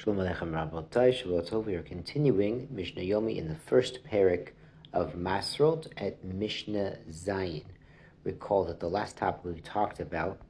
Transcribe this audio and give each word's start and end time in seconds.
Shalom 0.00 0.18
Aleichem 0.18 0.52
Rabbotai, 0.52 1.12
Shabbat 1.12 1.64
We 1.64 1.74
are 1.74 1.82
continuing 1.82 2.68
Mishnah 2.70 3.02
Yomi 3.02 3.36
in 3.36 3.48
the 3.48 3.56
first 3.56 4.04
parak 4.04 4.50
of 4.92 5.14
Masrot 5.14 5.88
at 5.96 6.24
Mishnah 6.24 6.98
Zayin. 7.10 7.64
Recall 8.22 8.64
that 8.66 8.78
the 8.78 8.88
last 8.88 9.16
topic 9.16 9.44
we 9.44 9.60
talked 9.60 9.98
about 9.98 10.40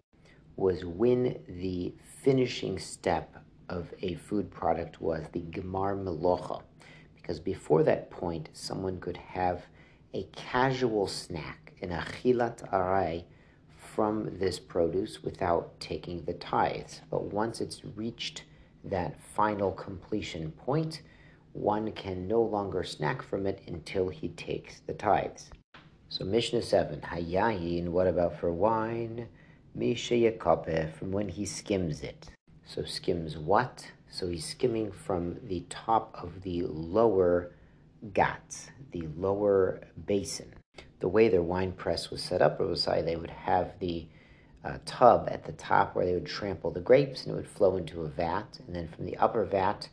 was 0.56 0.84
when 0.84 1.38
the 1.48 1.94
finishing 2.22 2.78
step 2.78 3.42
of 3.70 3.88
a 4.02 4.16
food 4.16 4.50
product 4.50 5.00
was 5.00 5.24
the 5.32 5.40
Gemar 5.40 5.96
Melocha. 5.96 6.60
Because 7.16 7.40
before 7.40 7.82
that 7.84 8.10
point, 8.10 8.50
someone 8.52 9.00
could 9.00 9.16
have 9.16 9.64
a 10.12 10.24
casual 10.24 11.06
snack, 11.06 11.72
an 11.80 11.88
Achilat 11.88 12.70
Arai, 12.70 13.24
from 13.94 14.28
this 14.38 14.58
produce 14.58 15.22
without 15.22 15.80
taking 15.80 16.22
the 16.26 16.34
tithes. 16.34 17.00
But 17.10 17.32
once 17.32 17.62
it's 17.62 17.82
reached 17.96 18.42
that 18.90 19.20
final 19.20 19.72
completion 19.72 20.52
point, 20.52 21.02
one 21.52 21.92
can 21.92 22.28
no 22.28 22.42
longer 22.42 22.84
snack 22.84 23.22
from 23.22 23.46
it 23.46 23.62
until 23.66 24.08
he 24.08 24.28
takes 24.28 24.80
the 24.80 24.94
tithes. 24.94 25.50
So 26.08 26.24
Mishnah 26.24 26.62
7, 26.62 27.00
Hayayin, 27.00 27.88
what 27.88 28.06
about 28.06 28.38
for 28.38 28.52
wine? 28.52 29.28
Misha 29.74 30.14
Yakapeh, 30.14 30.92
from 30.94 31.12
when 31.12 31.28
he 31.28 31.44
skims 31.44 32.02
it. 32.02 32.30
So 32.64 32.84
skims 32.84 33.36
what? 33.36 33.90
So 34.10 34.28
he's 34.28 34.46
skimming 34.46 34.90
from 34.90 35.36
the 35.46 35.64
top 35.68 36.16
of 36.22 36.42
the 36.42 36.62
lower 36.62 37.52
gat, 38.14 38.70
the 38.92 39.08
lower 39.16 39.80
basin. 40.06 40.54
The 41.00 41.08
way 41.08 41.28
their 41.28 41.42
wine 41.42 41.72
press 41.72 42.10
was 42.10 42.22
set 42.22 42.42
up, 42.42 42.58
Rabbi 42.60 43.02
they 43.02 43.16
would 43.16 43.30
have 43.30 43.78
the 43.78 44.06
uh, 44.64 44.78
tub 44.84 45.28
at 45.30 45.44
the 45.44 45.52
top 45.52 45.94
where 45.94 46.04
they 46.04 46.14
would 46.14 46.26
trample 46.26 46.70
the 46.70 46.80
grapes 46.80 47.24
and 47.24 47.32
it 47.32 47.36
would 47.36 47.48
flow 47.48 47.76
into 47.76 48.02
a 48.02 48.08
vat. 48.08 48.58
And 48.66 48.74
then 48.74 48.88
from 48.88 49.06
the 49.06 49.16
upper 49.16 49.44
vat 49.44 49.88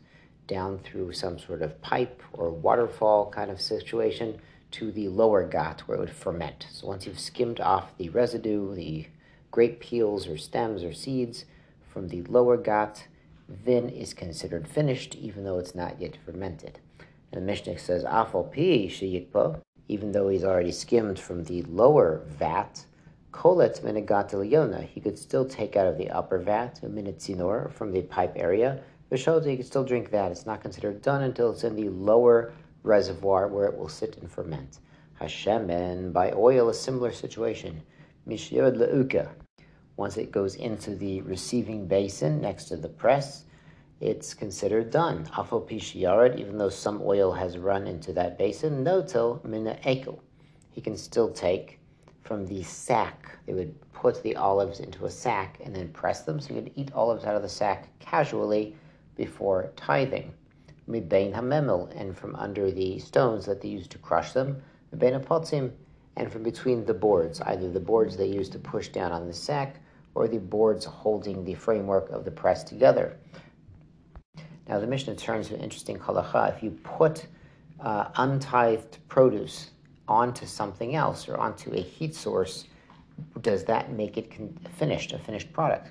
down 0.46 0.78
through 0.78 1.12
some 1.12 1.38
sort 1.38 1.62
of 1.62 1.80
pipe 1.82 2.22
or 2.32 2.50
waterfall 2.50 3.30
kind 3.30 3.50
of 3.50 3.60
situation 3.60 4.38
to 4.72 4.92
the 4.92 5.08
lower 5.08 5.46
gat 5.46 5.80
where 5.86 5.96
it 5.96 6.00
would 6.00 6.10
ferment. 6.10 6.66
So 6.70 6.86
once 6.86 7.06
you've 7.06 7.18
skimmed 7.18 7.60
off 7.60 7.96
the 7.96 8.08
residue, 8.10 8.74
the 8.74 9.06
grape 9.50 9.80
peels 9.80 10.26
or 10.28 10.36
stems 10.36 10.82
or 10.82 10.92
seeds 10.92 11.44
from 11.88 12.08
the 12.08 12.22
lower 12.24 12.56
gat, 12.56 13.06
then 13.48 13.88
is 13.88 14.12
considered 14.12 14.68
finished 14.68 15.14
even 15.14 15.44
though 15.44 15.58
it's 15.58 15.74
not 15.74 16.00
yet 16.00 16.18
fermented. 16.24 16.78
And 17.32 17.40
the 17.40 17.46
Mishnah 17.46 17.78
says, 17.78 18.04
Afal 18.04 18.52
pi 18.52 19.62
even 19.88 20.12
though 20.12 20.28
he's 20.28 20.44
already 20.44 20.72
skimmed 20.72 21.18
from 21.18 21.44
the 21.44 21.62
lower 21.62 22.22
vat, 22.26 22.84
Koletz 23.36 23.80
minagat 23.80 24.88
He 24.88 24.98
could 24.98 25.18
still 25.18 25.44
take 25.44 25.76
out 25.76 25.86
of 25.86 25.98
the 25.98 26.08
upper 26.08 26.38
vat, 26.38 26.80
a 26.82 26.86
minitzinor, 26.86 27.70
from 27.70 27.92
the 27.92 28.00
pipe 28.00 28.32
area. 28.34 28.82
Vishota, 29.12 29.44
he 29.44 29.58
could 29.58 29.66
still 29.66 29.84
drink 29.84 30.10
that. 30.10 30.32
It's 30.32 30.46
not 30.46 30.62
considered 30.62 31.02
done 31.02 31.22
until 31.22 31.50
it's 31.50 31.62
in 31.62 31.76
the 31.76 31.90
lower 31.90 32.54
reservoir 32.82 33.48
where 33.48 33.66
it 33.66 33.76
will 33.76 33.90
sit 33.90 34.16
and 34.16 34.30
ferment. 34.30 34.78
Hashemen, 35.20 36.14
by 36.14 36.32
oil, 36.32 36.70
a 36.70 36.74
similar 36.74 37.12
situation. 37.12 37.82
Mishyod 38.26 38.78
leuka. 38.78 39.28
Once 39.98 40.16
it 40.16 40.32
goes 40.32 40.54
into 40.54 40.96
the 40.96 41.20
receiving 41.20 41.86
basin 41.86 42.40
next 42.40 42.64
to 42.64 42.76
the 42.78 42.88
press, 42.88 43.44
it's 44.00 44.32
considered 44.32 44.90
done. 44.90 45.26
Afal 45.26 45.68
pishiyared, 45.68 46.38
even 46.38 46.56
though 46.56 46.70
some 46.70 47.02
oil 47.04 47.32
has 47.32 47.58
run 47.58 47.86
into 47.86 48.14
that 48.14 48.38
basin, 48.38 48.82
no 48.82 49.02
till 49.02 49.42
mina 49.44 49.78
ekel. 49.84 50.20
He 50.70 50.80
can 50.80 50.96
still 50.96 51.30
take 51.30 51.80
from 52.26 52.46
the 52.46 52.62
sack. 52.62 53.38
They 53.46 53.54
would 53.54 53.74
put 53.92 54.22
the 54.22 54.36
olives 54.36 54.80
into 54.80 55.06
a 55.06 55.10
sack 55.10 55.60
and 55.64 55.74
then 55.74 55.88
press 55.88 56.22
them, 56.22 56.40
so 56.40 56.54
you 56.54 56.62
could 56.62 56.72
eat 56.74 56.92
olives 56.92 57.24
out 57.24 57.36
of 57.36 57.42
the 57.42 57.48
sack 57.48 57.88
casually 57.98 58.74
before 59.16 59.72
tithing. 59.76 60.32
Hamemel, 60.88 61.90
and 61.98 62.16
from 62.16 62.36
under 62.36 62.70
the 62.70 62.98
stones 62.98 63.46
that 63.46 63.60
they 63.60 63.68
used 63.68 63.90
to 63.92 63.98
crush 63.98 64.32
them. 64.32 64.62
Mibain 64.94 65.20
apotzim, 65.20 65.72
and 66.16 66.30
from 66.30 66.42
between 66.42 66.84
the 66.84 66.94
boards, 66.94 67.40
either 67.42 67.70
the 67.70 67.80
boards 67.80 68.16
they 68.16 68.26
used 68.26 68.52
to 68.52 68.58
push 68.58 68.88
down 68.88 69.12
on 69.12 69.26
the 69.26 69.32
sack 69.32 69.80
or 70.14 70.28
the 70.28 70.38
boards 70.38 70.84
holding 70.84 71.44
the 71.44 71.54
framework 71.54 72.08
of 72.10 72.24
the 72.24 72.30
press 72.30 72.64
together. 72.64 73.16
Now 74.68 74.80
the 74.80 74.86
Mishnah 74.86 75.16
turns 75.16 75.48
to 75.48 75.54
an 75.54 75.60
interesting 75.60 75.98
halacha. 75.98 76.56
If 76.56 76.62
you 76.62 76.70
put 76.82 77.26
uh, 77.80 78.08
untithed 78.16 78.98
produce 79.08 79.70
onto 80.08 80.46
something 80.46 80.94
else 80.94 81.28
or 81.28 81.36
onto 81.36 81.72
a 81.72 81.80
heat 81.80 82.14
source, 82.14 82.64
does 83.40 83.64
that 83.64 83.92
make 83.92 84.16
it 84.16 84.32
finished, 84.76 85.12
a 85.12 85.18
finished 85.18 85.52
product? 85.52 85.90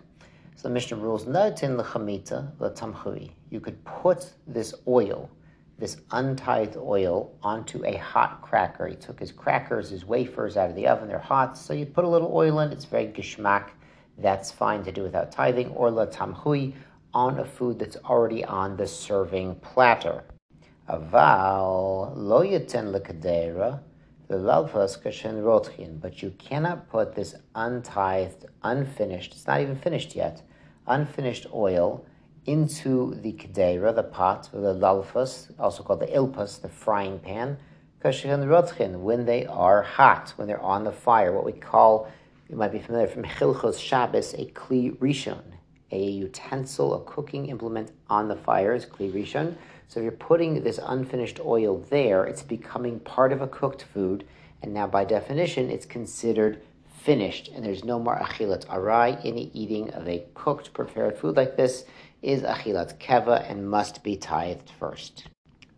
So 0.55 0.67
the 0.69 0.73
Mishnah 0.73 0.97
rules, 0.97 1.25
You 3.49 3.59
could 3.59 3.85
put 3.85 4.33
this 4.47 4.73
oil, 4.87 5.29
this 5.77 5.97
untithed 6.11 6.77
oil, 6.77 7.35
onto 7.43 7.83
a 7.85 7.97
hot 7.97 8.41
cracker. 8.41 8.87
He 8.87 8.95
took 8.95 9.19
his 9.19 9.31
crackers, 9.31 9.89
his 9.89 10.05
wafers 10.05 10.55
out 10.55 10.69
of 10.69 10.75
the 10.75 10.87
oven, 10.87 11.09
they're 11.09 11.19
hot, 11.19 11.57
so 11.57 11.73
you 11.73 11.85
put 11.85 12.05
a 12.05 12.07
little 12.07 12.31
oil 12.33 12.59
in, 12.59 12.71
it's 12.71 12.85
very 12.85 13.07
gishmak. 13.07 13.71
That's 14.17 14.49
fine 14.49 14.83
to 14.85 14.91
do 14.93 15.03
without 15.03 15.31
tithing, 15.31 15.71
or 15.71 15.91
la 15.91 16.05
tamhui, 16.05 16.73
on 17.13 17.39
a 17.39 17.45
food 17.45 17.79
that's 17.79 17.97
already 17.97 18.45
on 18.45 18.77
the 18.77 18.87
serving 18.87 19.55
platter. 19.55 20.23
Aval 20.89 22.13
lo 22.15 22.43
yeten 22.43 22.93
lekadera, 22.93 23.81
the 24.27 24.35
lalfas 24.35 25.01
kashen 25.01 25.43
rotchin, 25.43 25.99
but 26.01 26.21
you 26.21 26.31
cannot 26.37 26.89
put 26.89 27.13
this 27.13 27.35
untithed, 27.53 28.45
unfinished, 28.63 29.33
it's 29.33 29.47
not 29.47 29.61
even 29.61 29.75
finished 29.75 30.15
yet, 30.15 30.41
unfinished 30.87 31.47
oil 31.53 32.05
into 32.45 33.15
the 33.21 33.33
kedera, 33.33 33.93
the 33.93 34.03
pot, 34.03 34.49
or 34.53 34.61
the 34.61 34.73
lalfas, 34.73 35.51
also 35.59 35.83
called 35.83 35.99
the 35.99 36.07
ilpas, 36.07 36.61
the 36.61 36.69
frying 36.69 37.19
pan, 37.19 37.57
kashen 38.03 38.45
rotchin, 38.45 38.99
when 38.99 39.25
they 39.25 39.45
are 39.45 39.83
hot, 39.83 40.33
when 40.37 40.47
they're 40.47 40.61
on 40.61 40.83
the 40.83 40.91
fire, 40.91 41.31
what 41.31 41.45
we 41.45 41.51
call, 41.51 42.07
you 42.49 42.55
might 42.55 42.71
be 42.71 42.79
familiar 42.79 43.07
from 43.07 43.23
Hilchos 43.23 43.79
Shabbos, 43.79 44.33
a 44.35 44.45
kli 44.51 44.95
rishon, 44.97 45.41
a 45.91 46.11
utensil, 46.11 46.93
a 46.93 47.03
cooking 47.03 47.47
implement 47.47 47.91
on 48.09 48.27
the 48.27 48.35
fire 48.35 48.73
is 48.73 48.85
kli 48.85 49.11
rishon. 49.11 49.55
So 49.88 50.00
if 50.00 50.03
you're 50.03 50.12
putting 50.12 50.63
this 50.63 50.79
unfinished 50.84 51.40
oil 51.40 51.78
there, 51.90 52.25
it's 52.25 52.44
becoming 52.44 53.00
part 53.00 53.31
of 53.31 53.41
a 53.41 53.47
cooked 53.47 53.84
food, 53.84 54.25
and 54.62 54.73
now 54.73 54.88
by 54.88 55.06
definition, 55.06 55.69
it's 55.69 55.85
considered 55.85 56.62
finished, 57.06 57.50
and 57.50 57.63
there's 57.63 57.84
no 57.84 58.00
more 58.00 58.18
achilat 58.18 58.66
arai. 58.66 59.23
Any 59.23 59.51
eating 59.53 59.91
of 59.91 60.07
a 60.07 60.25
cooked, 60.34 60.73
prepared 60.73 61.18
food 61.18 61.38
like 61.38 61.56
this 61.56 61.85
is 62.23 62.41
achilat 62.41 62.97
keva 62.97 63.50
and 63.50 63.69
must 63.69 64.03
be 64.03 64.18
tithed 64.18 64.72
first. 64.79 65.28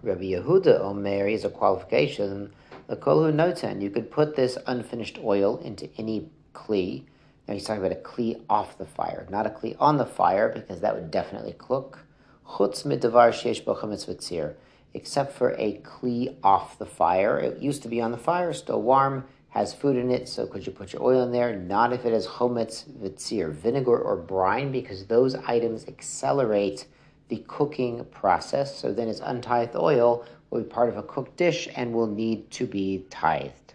Rabbi 0.01 0.23
Yehuda 0.23 0.79
Omer 0.79 1.27
is 1.27 1.43
a 1.43 1.49
qualification. 1.49 2.53
The 2.87 2.95
kolhu 2.95 3.33
noten, 3.33 3.81
you 3.81 3.89
could 3.89 4.09
put 4.09 4.37
this 4.37 4.57
unfinished 4.65 5.19
oil 5.21 5.57
into 5.57 5.89
any 5.97 6.29
kli. 6.53 7.03
Now 7.45 7.55
he's 7.55 7.65
talking 7.65 7.83
about 7.85 7.97
a 7.97 8.01
kli 8.01 8.41
off 8.49 8.77
the 8.77 8.85
fire, 8.85 9.27
not 9.29 9.45
a 9.45 9.49
kli 9.49 9.75
on 9.79 9.97
the 9.97 10.05
fire, 10.05 10.47
because 10.47 10.79
that 10.79 10.95
would 10.95 11.11
definitely 11.11 11.55
cook 11.57 12.06
chutz 12.47 12.85
midavar 12.85 13.29
sheish 13.31 13.63
bocha 13.63 14.55
except 14.93 15.33
for 15.33 15.51
a 15.57 15.79
kli 15.79 16.35
off 16.43 16.79
the 16.79 16.85
fire. 16.85 17.37
It 17.37 17.61
used 17.61 17.83
to 17.83 17.87
be 17.87 18.01
on 18.01 18.11
the 18.11 18.17
fire, 18.17 18.53
still 18.53 18.81
warm, 18.81 19.25
has 19.49 19.73
food 19.73 19.95
in 19.95 20.11
it, 20.11 20.27
so 20.27 20.45
could 20.47 20.65
you 20.65 20.71
put 20.71 20.93
your 20.93 21.03
oil 21.03 21.23
in 21.23 21.31
there? 21.31 21.55
Not 21.55 21.93
if 21.93 22.05
it 22.05 22.13
has 22.13 22.27
chometz 22.27 22.85
vinegar 22.85 23.97
or 23.97 24.15
brine, 24.15 24.71
because 24.71 25.05
those 25.05 25.35
items 25.35 25.87
accelerate 25.87 26.87
the 27.29 27.43
cooking 27.47 28.05
process. 28.05 28.77
So 28.77 28.93
then 28.93 29.07
its 29.07 29.19
untithed 29.19 29.75
oil 29.75 30.25
will 30.49 30.61
be 30.61 30.69
part 30.69 30.89
of 30.89 30.97
a 30.97 31.03
cooked 31.03 31.37
dish 31.37 31.67
and 31.75 31.93
will 31.93 32.07
need 32.07 32.49
to 32.51 32.65
be 32.65 33.05
tithed. 33.09 33.73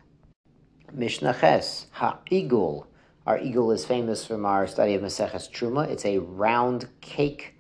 Mishnah 0.93 1.37
Ches, 1.41 1.87
ha'igul. 1.93 2.87
Our 3.27 3.39
igul 3.39 3.73
is 3.75 3.85
famous 3.85 4.27
from 4.27 4.45
our 4.45 4.67
study 4.67 4.95
of 4.95 5.03
Maseches 5.03 5.51
Truma. 5.51 5.89
It's 5.89 6.05
a 6.05 6.19
round 6.19 6.89
cake 7.01 7.52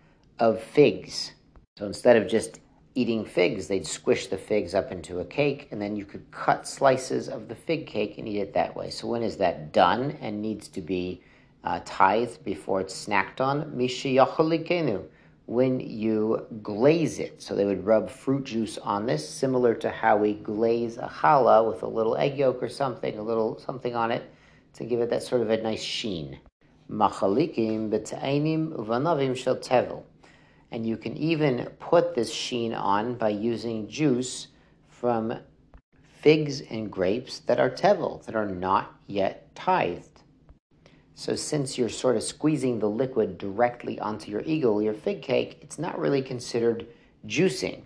of 0.42 0.60
figs. 0.60 1.34
So 1.78 1.86
instead 1.86 2.16
of 2.16 2.26
just 2.26 2.58
eating 2.96 3.24
figs, 3.24 3.68
they'd 3.68 3.86
squish 3.86 4.26
the 4.26 4.36
figs 4.36 4.74
up 4.74 4.90
into 4.90 5.20
a 5.20 5.24
cake, 5.24 5.68
and 5.70 5.80
then 5.80 5.94
you 5.94 6.04
could 6.04 6.28
cut 6.32 6.66
slices 6.66 7.28
of 7.28 7.46
the 7.46 7.54
fig 7.54 7.86
cake 7.86 8.18
and 8.18 8.26
eat 8.26 8.40
it 8.40 8.52
that 8.54 8.74
way. 8.74 8.90
So 8.90 9.06
when 9.06 9.22
is 9.22 9.36
that 9.36 9.72
done 9.72 10.18
and 10.20 10.42
needs 10.42 10.66
to 10.68 10.80
be 10.80 11.22
uh, 11.62 11.78
tithed 11.84 12.42
before 12.42 12.80
it's 12.80 13.06
snacked 13.06 13.40
on? 13.40 13.70
Mishiyachalikenu. 13.70 15.04
When 15.46 15.78
you 15.78 16.44
glaze 16.60 17.20
it, 17.20 17.40
so 17.40 17.54
they 17.54 17.64
would 17.64 17.86
rub 17.86 18.10
fruit 18.10 18.42
juice 18.42 18.78
on 18.78 19.06
this, 19.06 19.28
similar 19.28 19.74
to 19.76 19.90
how 19.90 20.16
we 20.16 20.34
glaze 20.34 20.96
a 20.96 21.06
challah 21.06 21.70
with 21.70 21.84
a 21.84 21.88
little 21.88 22.16
egg 22.16 22.36
yolk 22.36 22.60
or 22.60 22.68
something, 22.68 23.16
a 23.16 23.22
little 23.22 23.60
something 23.60 23.94
on 23.94 24.10
it, 24.10 24.24
to 24.74 24.84
give 24.84 25.00
it 25.00 25.10
that 25.10 25.22
sort 25.22 25.40
of 25.40 25.50
a 25.50 25.62
nice 25.62 25.82
sheen. 25.82 26.40
Machalikim 26.90 27.90
b'ta'ainim 27.90 28.72
uvanavim 28.76 29.36
shel 29.36 29.56
tevel 29.56 30.02
and 30.72 30.86
you 30.86 30.96
can 30.96 31.16
even 31.18 31.66
put 31.78 32.14
this 32.14 32.32
sheen 32.32 32.72
on 32.72 33.14
by 33.14 33.28
using 33.28 33.86
juice 33.88 34.48
from 34.88 35.38
figs 36.20 36.62
and 36.62 36.90
grapes 36.90 37.40
that 37.40 37.60
are 37.60 37.68
tevel, 37.68 38.24
that 38.24 38.34
are 38.34 38.46
not 38.48 38.94
yet 39.06 39.54
tithed. 39.54 40.22
So 41.14 41.36
since 41.36 41.76
you're 41.76 41.90
sort 41.90 42.16
of 42.16 42.22
squeezing 42.22 42.78
the 42.78 42.88
liquid 42.88 43.36
directly 43.36 44.00
onto 44.00 44.30
your 44.30 44.40
igul, 44.42 44.82
your 44.82 44.94
fig 44.94 45.20
cake, 45.20 45.58
it's 45.60 45.78
not 45.78 45.98
really 45.98 46.22
considered 46.22 46.86
juicing. 47.26 47.82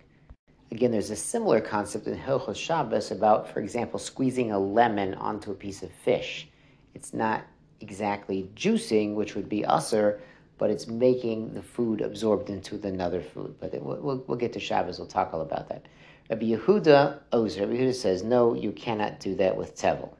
Again, 0.71 0.91
there's 0.91 1.11
a 1.11 1.15
similar 1.15 1.59
concept 1.59 2.07
in 2.07 2.17
Hilchos 2.17 2.55
Shabbos 2.55 3.11
about, 3.11 3.51
for 3.51 3.59
example, 3.59 3.99
squeezing 3.99 4.51
a 4.51 4.59
lemon 4.59 5.13
onto 5.15 5.51
a 5.51 5.55
piece 5.55 5.83
of 5.83 5.91
fish. 5.91 6.47
It's 6.93 7.13
not 7.13 7.43
exactly 7.81 8.49
juicing, 8.55 9.13
which 9.13 9.35
would 9.35 9.49
be 9.49 9.63
usser, 9.63 10.19
but 10.57 10.69
it's 10.69 10.87
making 10.87 11.53
the 11.53 11.61
food 11.61 12.01
absorbed 12.01 12.49
into 12.49 12.75
another 12.87 13.21
food. 13.21 13.55
But 13.59 13.73
it, 13.73 13.83
we'll, 13.83 14.23
we'll, 14.27 14.37
get 14.37 14.53
to 14.53 14.59
Shabbos, 14.59 14.97
we'll 14.97 15.07
talk 15.07 15.33
all 15.33 15.41
about 15.41 15.69
that. 15.69 15.85
Rabbi 16.29 16.45
Yehuda 16.45 17.19
Ozer, 17.31 17.61
Rabbi 17.61 17.73
Yehuda 17.73 17.95
says, 17.95 18.23
no, 18.23 18.53
you 18.53 18.71
cannot 18.71 19.19
do 19.19 19.35
that 19.35 19.55
with 19.55 19.77
tevel. 19.77 20.13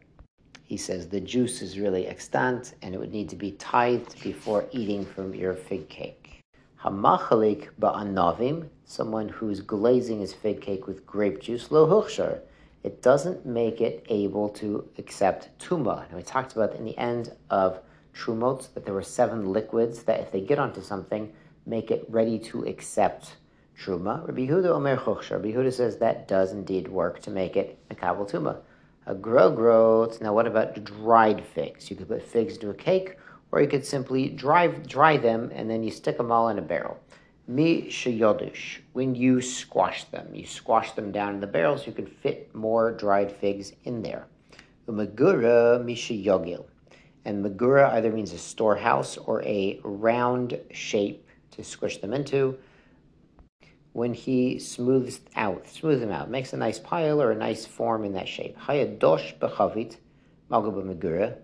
He 0.63 0.77
says 0.77 1.07
the 1.07 1.21
juice 1.21 1.61
is 1.61 1.79
really 1.79 2.07
extant 2.07 2.73
and 2.81 2.93
it 2.93 2.99
would 2.99 3.13
need 3.13 3.29
to 3.29 3.35
be 3.35 3.53
tithed 3.53 4.21
before 4.21 4.65
eating 4.71 5.05
from 5.05 5.33
your 5.33 5.53
fig 5.53 5.87
cake. 5.89 6.41
Hamachalik 6.83 7.69
ba'anavim, 7.79 8.67
someone 8.85 9.29
who's 9.29 9.61
glazing 9.61 10.19
his 10.19 10.33
fig 10.33 10.61
cake 10.61 10.85
with 10.85 11.05
grape 11.05 11.41
juice, 11.41 11.71
lo 11.71 11.87
huchshar. 11.87 12.41
It 12.83 13.01
doesn't 13.01 13.45
make 13.45 13.81
it 13.81 14.05
able 14.09 14.49
to 14.49 14.87
accept 14.97 15.49
tuma. 15.57 16.05
And 16.07 16.15
we 16.15 16.23
talked 16.23 16.53
about 16.53 16.75
in 16.75 16.85
the 16.85 16.97
end 16.97 17.33
of 17.49 17.79
Trumot 18.17 18.73
that 18.73 18.83
there 18.83 18.93
were 18.93 19.03
seven 19.03 19.53
liquids 19.53 20.03
that 20.03 20.19
if 20.19 20.31
they 20.31 20.41
get 20.41 20.57
onto 20.59 20.81
something, 20.81 21.31
make 21.65 21.91
it 21.91 22.05
ready 22.09 22.39
to 22.39 22.63
accept 22.65 23.35
tuma. 23.79 24.25
Rabbi 24.25 24.47
Yehuda 24.47 24.69
Omer 24.69 24.97
Chochsha. 24.97 25.31
Rabbi 25.31 25.51
Yehuda 25.51 25.71
says 25.71 25.97
that 25.97 26.27
does 26.27 26.51
indeed 26.51 26.87
work 26.87 27.21
to 27.21 27.29
make 27.29 27.55
it 27.55 27.77
Mekabel 27.89 28.29
Tuma. 28.29 28.57
A 29.05 29.13
grow 29.13 29.51
growth. 29.51 30.19
Now, 30.19 30.33
what 30.33 30.47
about 30.47 30.83
dried 30.83 31.45
figs? 31.45 31.89
You 31.89 31.95
could 31.95 32.07
put 32.07 32.23
figs 32.23 32.55
into 32.55 32.69
a 32.71 32.73
cake, 32.73 33.17
or 33.51 33.61
you 33.61 33.67
could 33.67 33.85
simply 33.85 34.29
dry, 34.29 34.67
dry 34.67 35.17
them 35.17 35.51
and 35.53 35.69
then 35.69 35.83
you 35.83 35.91
stick 35.91 36.17
them 36.17 36.31
all 36.31 36.49
in 36.49 36.57
a 36.57 36.61
barrel. 36.61 36.99
Mi 37.47 37.83
sheyodush. 37.83 38.79
When 38.93 39.15
you 39.15 39.41
squash 39.41 40.03
them, 40.05 40.33
you 40.33 40.45
squash 40.45 40.91
them 40.93 41.11
down 41.11 41.35
in 41.35 41.39
the 41.39 41.47
barrels, 41.47 41.87
you 41.87 41.93
can 41.93 42.07
fit 42.07 42.53
more 42.53 42.91
dried 42.91 43.31
figs 43.31 43.71
in 43.85 44.01
there. 44.01 44.27
Umagura 44.87 45.83
mi. 45.83 45.95
And 47.27 47.43
magura 47.43 47.91
either 47.93 48.11
means 48.11 48.31
a 48.31 48.37
storehouse 48.37 49.17
or 49.17 49.43
a 49.43 49.79
round 49.83 50.59
shape 50.71 51.27
to 51.51 51.63
squish 51.63 51.97
them 51.97 52.13
into. 52.13 52.57
When 53.91 54.13
he 54.13 54.59
smooths 54.59 55.19
out, 55.35 55.67
smooths 55.67 55.99
them 55.99 56.11
out, 56.11 56.29
makes 56.29 56.53
a 56.53 56.57
nice 56.57 56.79
pile 56.79 57.21
or 57.21 57.31
a 57.31 57.35
nice 57.35 57.65
form 57.65 58.05
in 58.05 58.13
that 58.13 58.27
shape. 58.27 58.57
Hayadosh 58.57 59.37
bechavit, 59.39 59.97
malgaba 60.49 60.83
magura 60.83 61.35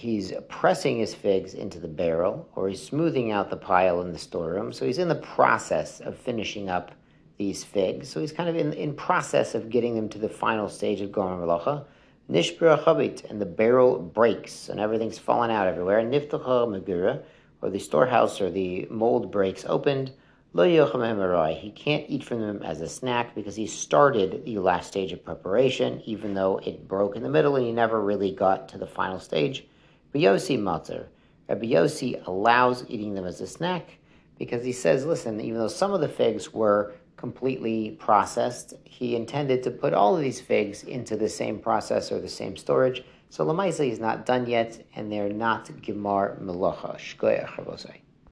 he's 0.00 0.32
pressing 0.48 0.98
his 0.98 1.14
figs 1.14 1.52
into 1.52 1.78
the 1.78 1.88
barrel 1.88 2.48
or 2.54 2.68
he's 2.68 2.82
smoothing 2.82 3.30
out 3.30 3.50
the 3.50 3.56
pile 3.56 4.00
in 4.00 4.12
the 4.12 4.18
storeroom. 4.18 4.72
So 4.72 4.86
he's 4.86 4.98
in 4.98 5.08
the 5.08 5.14
process 5.16 6.00
of 6.00 6.16
finishing 6.16 6.70
up 6.70 6.92
these 7.36 7.64
figs. 7.64 8.08
So 8.08 8.20
he's 8.20 8.32
kind 8.32 8.48
of 8.48 8.56
in, 8.56 8.72
in 8.72 8.94
process 8.94 9.54
of 9.54 9.68
getting 9.68 9.94
them 9.94 10.08
to 10.10 10.18
the 10.18 10.28
final 10.28 10.68
stage 10.68 11.02
of 11.02 11.12
Gomer 11.12 11.44
Malacha. 11.44 11.84
Nishbira 12.30 12.84
chabit, 12.84 13.24
and 13.28 13.40
the 13.40 13.46
barrel 13.46 13.98
breaks 13.98 14.68
and 14.68 14.78
everything's 14.78 15.18
fallen 15.18 15.50
out 15.50 15.66
everywhere. 15.66 16.00
Niftacha 16.00 16.68
megura, 16.68 17.22
or 17.60 17.70
the 17.70 17.80
storehouse 17.80 18.40
or 18.40 18.50
the 18.50 18.86
mold 18.88 19.32
breaks 19.32 19.64
opened. 19.66 20.12
Lo 20.52 20.64
He 20.64 21.70
can't 21.70 22.04
eat 22.08 22.22
from 22.22 22.40
them 22.40 22.62
as 22.62 22.80
a 22.80 22.88
snack 22.88 23.34
because 23.34 23.56
he 23.56 23.66
started 23.66 24.44
the 24.44 24.58
last 24.60 24.86
stage 24.86 25.12
of 25.12 25.24
preparation, 25.24 26.02
even 26.04 26.34
though 26.34 26.58
it 26.58 26.86
broke 26.86 27.16
in 27.16 27.24
the 27.24 27.28
middle 27.28 27.56
and 27.56 27.66
he 27.66 27.72
never 27.72 28.00
really 28.00 28.32
got 28.32 28.68
to 28.68 28.78
the 28.78 28.86
final 28.86 29.18
stage. 29.18 29.66
Biyosi 30.14 30.56
Matzah. 30.56 31.06
Rabbi 31.48 32.20
allows 32.26 32.84
eating 32.88 33.14
them 33.14 33.26
as 33.26 33.40
a 33.40 33.46
snack 33.46 33.98
because 34.38 34.64
he 34.64 34.72
says, 34.72 35.04
listen, 35.04 35.40
even 35.40 35.58
though 35.58 35.68
some 35.68 35.92
of 35.92 36.00
the 36.00 36.08
figs 36.08 36.52
were 36.52 36.94
completely 37.20 37.90
processed, 38.00 38.72
he 38.84 39.14
intended 39.14 39.62
to 39.62 39.70
put 39.70 39.92
all 39.92 40.16
of 40.16 40.22
these 40.22 40.40
figs 40.40 40.82
into 40.82 41.16
the 41.16 41.28
same 41.28 41.58
process 41.58 42.10
or 42.10 42.18
the 42.18 42.28
same 42.28 42.56
storage. 42.56 43.04
So 43.28 43.44
Lamaisa 43.44 43.88
is 43.88 44.00
not 44.00 44.24
done 44.24 44.46
yet, 44.48 44.82
and 44.96 45.12
they're 45.12 45.28
not 45.28 45.66
Gemar 45.82 46.40
Melocha. 46.40 46.96
Shkoyach 46.96 48.09